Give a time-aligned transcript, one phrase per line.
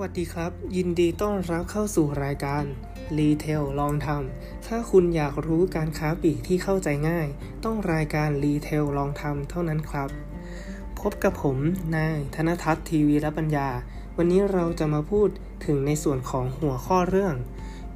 [0.00, 2.64] วัสดีครับ ยินดีต้อนรับเข้าสู่รายการ
[3.18, 7.26] Retail ลองทำถ้าคุณอยากรู้การค้าปลีกที่เข้าใจง่าย
[7.64, 10.08] ต้องรายการ Retail ลองทำเท่านั้นครับ
[11.00, 11.58] พบกับผม
[11.96, 13.68] นายธนทัศน์ทีวีและปัญญา
[14.16, 15.28] วันนี้เราจะมาพูด
[15.66, 17.34] ถึงในส่วนของหัวข้อเรื่อง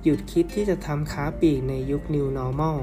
[0.02, 2.76] หยุดคิดที่จะทำค้าปลีกในยุค New Normal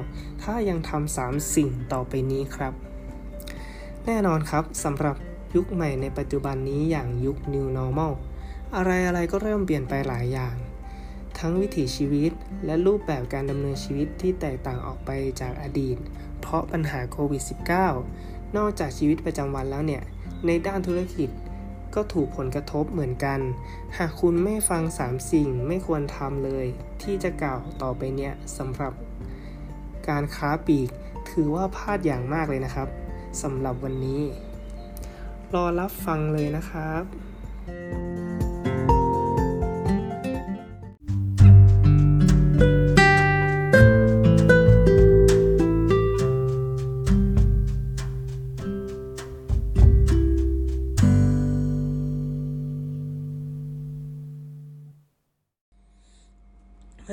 [0.43, 2.73] ถ้ายังทำสามสิ่งต่อไปนี้ครับ
[4.05, 5.15] แน่นอนครับสำหรับ
[5.55, 8.14] ยุคใหม่ในปัจจุบันนี้อย่างยุค New Normal
[8.76, 10.56] อะไรอะไรก็เริ่มเปลี่ยนไปหลายอย่าง
[11.39, 12.32] ทั้งวิถีชีวิต
[12.66, 15.10] และรูปแบบการดำเนินชีวิตที่แตกต่างออกไป
[15.42, 15.98] จากอดีต
[16.42, 17.42] เพราะปัญหาโควิด
[18.00, 20.04] -19 นอกจากชีวิตประจำวันแล้วเนี่ย
[20.46, 21.30] ในด้านธุรกิจ
[21.96, 23.40] ก็ถูกผลกระทบเหมือนกัน
[23.98, 26.65] หากคุณไม่ฟัง 3 สิ่งไม่ควรทำเลย
[27.04, 28.93] ที่จะกล่าวต่อไปเนี้ยสำหรับ
[30.10, 30.90] การค้าปลีก
[31.32, 32.90] ถือว่าพลาดอย่างมากเลยนะครับ
[33.42, 34.22] สำหรับวันนี้
[35.54, 38.06] รอรับฟังเลยนะครับ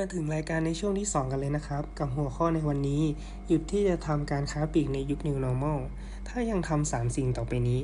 [0.06, 3.02] มาถึงรายการในช่วงที่ 2 กันเลยนะครับ กับหัวข้อในวันนี้
[3.48, 5.78] หยุดที่จะทำการค้าปลีกในยุค New Normal
[6.28, 7.80] ถ้ายังทำ3สิ่งต่อไปนี้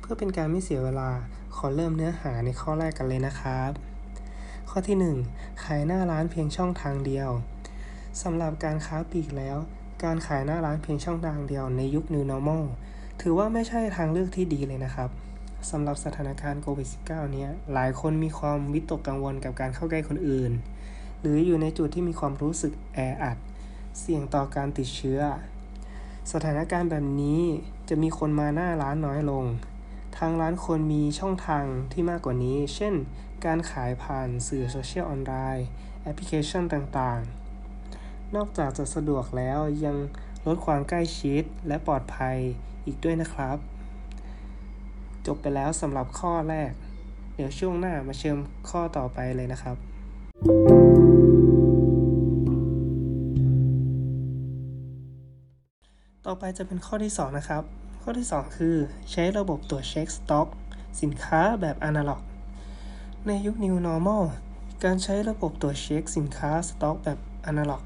[0.00, 1.10] เพื่อเป็นการไม่เสียเวลา
[1.56, 3.70] ขอเริ่มเนื้อหาในข้อแรกกันเลยนะครับ
[4.70, 4.96] ข้อที่
[5.32, 7.30] 1 ขายหน้าร้านเพียงช่องทางเดียว
[8.22, 9.56] สำหรับการค้าปลีกแล้ว
[10.04, 12.64] การขายหน้าร้านเพียงช่องทางเดียวในยุค New Normal
[13.20, 15.10] ถือว่าไม่ใช่ทางเลือกที่ดีเลยนะครับ
[15.70, 20.52] สำหรับสถานการณ์โควิด -19 เนี้ยหลายคนมีความวิตกกังวลกับการเข้าใกล้คนอื่น
[21.20, 23.36] หรืออยู่ในจุดที่มีความรู้สึกแออัด
[23.98, 25.20] เสี่ยงต่อการติดเชื้อ
[26.32, 27.42] สถานการณ์แบบนี้
[27.88, 29.44] จะมีคนมาหน้าร้านน้อยลง
[30.18, 32.94] ทางร้านควรมีช่องทางที่มากกว่านี้ เช่น
[33.44, 35.66] การขายผ่านสื่อโซเชียลออนไลน์
[36.02, 39.96] แอปพลิเคชันต่างๆ นอกจากจะสะดวกแล้วยัง
[40.46, 42.36] ลดความใกล้ชิดและปลอดภัย
[42.86, 43.58] อีกด้วยนะครับ
[45.26, 46.72] จบไปแล้วสำหรับข้อแรก
[47.34, 48.38] เดี๋ยวช่วงหน้ามาเชิม
[48.70, 49.76] ข้อต่อไปเลยนะครับ
[50.68, 50.77] ต่อ
[56.40, 57.62] ไปจะเป็นข้อที่ 2 นะครับ
[58.02, 58.76] ข้อที่ 2 คือ
[59.10, 60.48] ใช้ระบบตรวจเช็คสต็อก
[61.02, 62.22] สินค้าแบบอนาล็อก
[63.26, 64.24] ในยุค New Normal
[64.84, 67.82] การใช้ระบบตรวจเช็คสินค้าสต็อกแบบอนาล็อก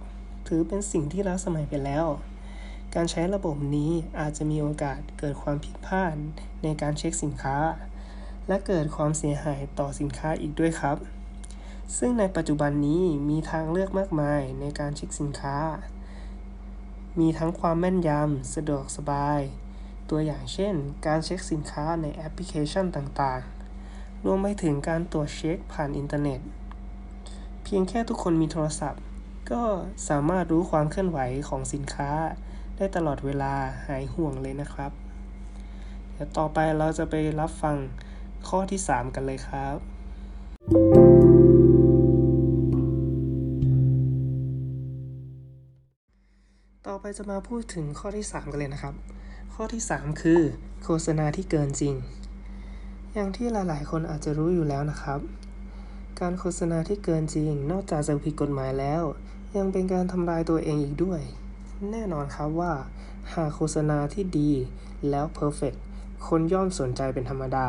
[0.46, 2.06] ถือเป็นสิ่งที่ล้าสมัยไปแล้ว
[2.94, 3.90] การใช้ระบบนี้
[4.20, 6.16] อาจจะมีโอกาสเกิดความผิดพลาด
[6.62, 7.56] ในการเช็คสินค้า
[8.48, 10.96] และเกิดความเสียหายต่อสินค้าอีกด้วยครับ
[11.98, 15.56] ซึ่งในปัจจุบันนี้มีทางเลือกมากมายในการเช็คสินค้า
[17.20, 19.40] มีทั้งความแม่นยำ สะดวกสบาย
[20.10, 20.74] ตัวอย่างเช่น
[21.06, 26.40] การเช็คสินค้าในแอปพลิเคชันต่างๆ รวมไปถึงการตรวจเช็คผ่านอินเทอร์เน็ต
[27.62, 29.02] เพียงแค่ทุกคนมีโทรศัพท์
[29.50, 29.62] ก็
[30.08, 31.18] สามารถรู้ความเคลื่อนไหว
[31.48, 32.10] ของสินค้า
[32.76, 33.54] ได้ตลอดเวลา
[33.86, 34.92] หายห่วงเลยนะครับ
[36.12, 37.76] เดี๋ยวต่อไปเราจะไปรับฟัง
[38.48, 39.76] ข้อที่ 3 กันเลยครับ
[40.74, 41.01] ต่อ
[47.04, 48.94] ไปจะมาพูดถึงข้อที่ 3 กันเลยนะครับ
[49.54, 50.40] ข้อที่ 3 คือ
[50.84, 51.94] โฆษณาที่เกินจริง
[53.14, 55.20] อย่างที่หลาย ๆ คนอาจจะรู้อยู่แล้วนะครับ
[56.20, 59.02] การโฆษณาที่เกินจริง นอกจากจะผิดกฎหมายแล้ว
[59.56, 61.20] ยังเป็นการทำลายตัวเองอีกด้วย
[61.90, 62.72] แน่นอนครับว่า
[63.34, 64.50] หากโฆษณาที่ดี
[65.10, 65.74] แล้วเพอร์เฟก
[66.28, 67.66] คนย่อมสนใจเป็นธรรมดา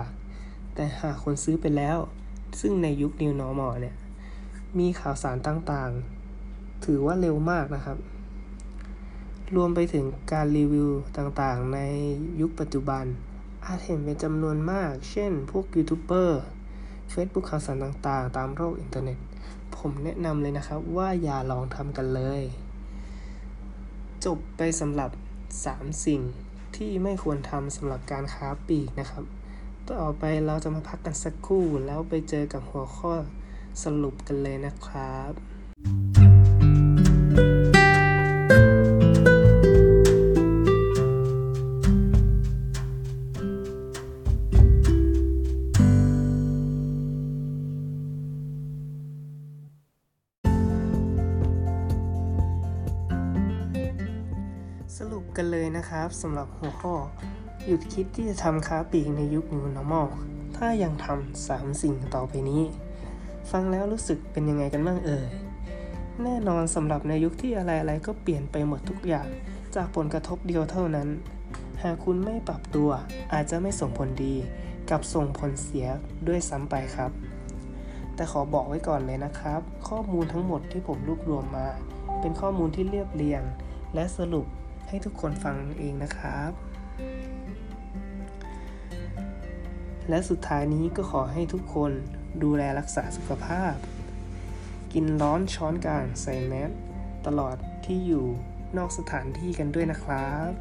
[0.76, 1.98] แต่หากคนซื้อไปแล้ว
[2.60, 3.96] ซึ่งในยุค New Normal เนี่ย
[4.80, 5.92] มีข่าวสารต่าง
[6.38, 8.00] ๆ ถือว่าเร็วมากนะครับ
[9.56, 11.80] รวมไปถึงการรีวิวต่างๆ ใน
[12.42, 13.06] ยุคปัจจุบัน
[13.66, 16.42] อาจเห็นเป็นจำนวนมาก เช่น พวกยูทูบเบอร์
[17.14, 19.18] Facebook ข่าวสารต่างๆ ตามโลกอินเทอร์เน็ต
[19.76, 22.42] ผมแนะนำเลยนะครับว่าอย่าลองทำกันเลย
[24.26, 25.12] จบไปสำหรับ
[25.58, 26.22] 3 สิ่ง
[26.76, 29.24] ที่ไม่ควรทำสำหรับการค้าปลีกนะครับ
[29.92, 33.14] ต่อไปเราจะมาพักกันสักครู่แล้วไปเจอกับหัวข้อ
[33.84, 36.33] สรุปกันเลยนะครับ
[55.38, 56.94] กันเลยนะครับสำหรับหัวข้อ
[57.66, 60.08] หยุดคิดที่จะทำค้าปลีกในยุค New Normal
[60.58, 62.64] ถ้ายังทำสามสิ่งต่อไปนี้
[63.52, 65.28] ฟังแล้วรู้สึกเป็นยังไงกันบ้างเอ่ย
[66.24, 69.28] แน่นอนสำหรับในยุคที่อะไรๆก็เปลี่ยนไปหมดทุกอย่าง
[69.76, 71.10] จากผลกระทบเดียวเท่านั้น
[71.84, 72.90] หากคุณไม่ปรับตัว
[73.34, 74.36] อาจจะไม่ส่งผลดี
[74.90, 75.88] กับส่งผลเสีย
[76.28, 77.12] ด้วยซ้ำไปครับ
[78.16, 81.68] แต่ขอบอกไว้ก่อนเลยนะครับ ข้อมูลทั้งหมดที่ผมรวบรวมมา
[82.22, 83.44] เป็นข้อมูลที่เรียบเรียง
[83.96, 84.48] และสรุป
[84.94, 86.52] ให้ทุกคนฟังเองนะครับ
[90.10, 91.92] และสุดท้ายนี้ก็ขอให้ทุกคน
[92.44, 93.74] ดูแลรักษาสุขภาพ
[94.94, 96.72] กินร้อนช้อนกลางใส่แมส
[97.28, 97.56] ตลอด
[97.86, 98.26] ที่อยู่
[98.78, 100.52] นอกสถานที่กันด้วยนะครับ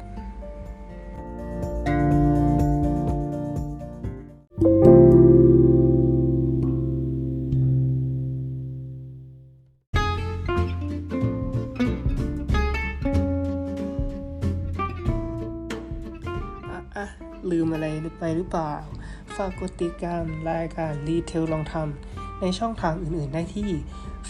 [16.95, 17.05] อะ
[17.51, 17.85] ลืมอะไร
[18.19, 18.73] ไปหรือเปล่า
[19.35, 23.69] ฝากกดติดตามรายการ Retail ลองทำในช่องทางอื่นๆได้ที่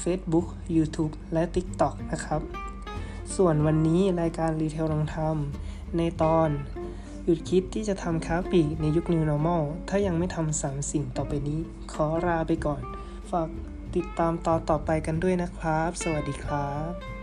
[0.04, 2.42] Facebook YouTube และ TikTok นะครับ
[3.36, 6.50] ส่วนวันนี้รายการ Retail ลองทำในตอน
[7.26, 11.60] หยุดคิดที่จะทำค้าปลีกในยุค New Normal ถ้ายังไม่ทำสามสิ่งต่อไปนี้
[11.94, 12.82] ขอลาไปก่อน
[13.32, 13.48] ฝาก
[13.96, 17.23] ติดตามตอนต่อไปกันด้วยนะครับ สวัสดีครับ